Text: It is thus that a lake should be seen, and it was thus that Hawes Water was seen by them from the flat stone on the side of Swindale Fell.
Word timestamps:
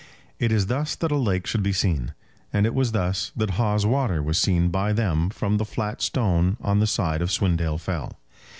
It 0.39 0.51
is 0.51 0.65
thus 0.65 0.95
that 0.95 1.11
a 1.11 1.15
lake 1.15 1.45
should 1.45 1.61
be 1.61 1.71
seen, 1.73 2.15
and 2.51 2.65
it 2.65 2.73
was 2.73 2.91
thus 2.91 3.31
that 3.37 3.51
Hawes 3.51 3.85
Water 3.85 4.23
was 4.23 4.39
seen 4.39 4.69
by 4.69 4.93
them 4.93 5.29
from 5.29 5.57
the 5.57 5.63
flat 5.63 6.01
stone 6.01 6.57
on 6.59 6.79
the 6.79 6.87
side 6.87 7.21
of 7.21 7.29
Swindale 7.29 7.77
Fell. 7.79 8.17